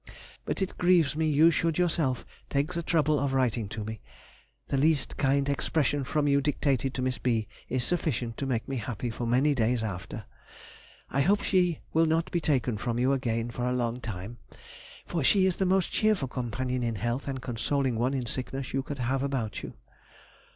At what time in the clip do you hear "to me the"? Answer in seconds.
3.69-4.75